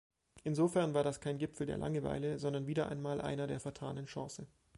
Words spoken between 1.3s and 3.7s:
Gipfel der Langeweile, sondern wieder einmal einer der